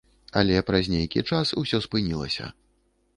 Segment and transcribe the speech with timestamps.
[0.39, 2.49] Але праз нейкі час усё спынілася.